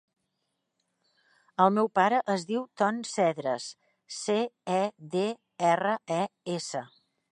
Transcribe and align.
El 1.65 1.69
meu 1.75 1.89
pare 1.99 2.21
es 2.35 2.45
diu 2.51 2.63
Ton 2.83 2.97
Cedres: 3.09 3.67
ce, 4.21 4.39
e, 4.77 4.81
de, 5.17 5.27
erra, 5.75 5.93
e, 6.19 6.23
essa. 6.57 6.83